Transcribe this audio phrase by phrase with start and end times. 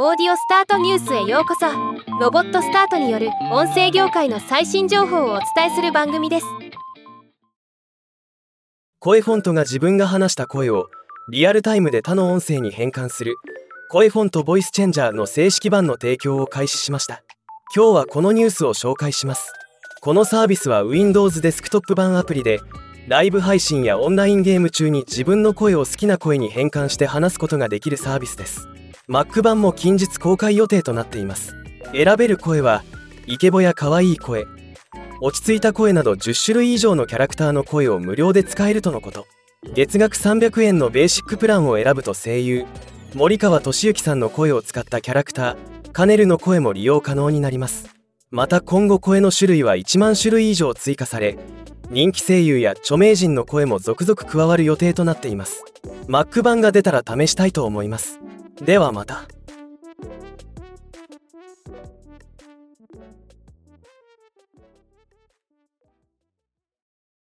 [0.00, 1.66] オーディオスタートニュースへようこそ。
[2.20, 6.46] ロボットスタートによる音声業界の最新情報をお伝えする番組です。
[9.00, 10.86] 声フォントが自分が話した声を
[11.32, 13.34] リアルタイムで他の音声に変換する。
[13.90, 17.24] 声フォントボイスチェンジャーの正式版の提供を開始しました。
[17.74, 19.52] 今日はこのニュースを紹介します。
[20.00, 22.60] このサービスは Windows デスクトップ版アプリで
[23.08, 28.68] ライブ配信やオンラインゲーム中に自分の声を好きな声に変換して話すことができるサービスです。
[29.08, 31.54] Mac 版も近日公開予定となっています。
[31.92, 32.84] 選べる声は
[33.26, 34.46] イケボや可愛い声
[35.22, 39.26] 落ち着いた声など10種類以上のキャラクターの声を無料で使えるとのこと。
[39.74, 42.66] 月額300円のベーシックプランを選ぶと声優
[43.14, 47.88] 森川俊之さんの声を使ったキャラクターカネルの声も利用可能になります。
[48.30, 51.38] また今後声の種類は1万種類以上追加され
[51.88, 55.64] 人気声優や著名人の声も続々加わる予定となっています。
[56.08, 58.20] Mac 版が出たら試したいと思います。
[58.64, 59.26] ではまた。